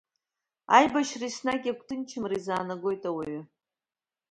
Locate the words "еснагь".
1.29-1.67